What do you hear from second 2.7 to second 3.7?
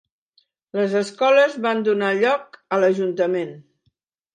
a l'ajuntament.